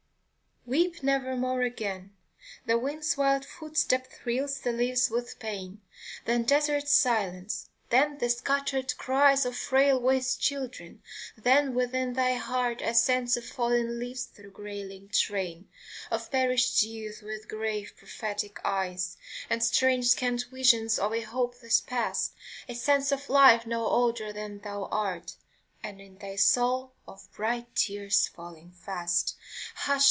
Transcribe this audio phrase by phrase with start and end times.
[0.67, 2.15] WEEP nevermore again!
[2.67, 5.81] The wind's wild footstep thrills the leaves with pain;
[6.25, 11.01] Then desert silence, then the scattered cries Of frail voiced children,
[11.35, 15.67] then within thy heart A sense of falling leaves through gray linked rain,
[16.11, 19.17] Of perished youth with grave prophetic eyes
[19.49, 22.33] And strange scant visions of a hopeless past;
[22.69, 25.35] A sense of life no older than thou art,
[25.83, 29.35] And in thy soul, of bright tears falling fast
[29.73, 29.99] Hush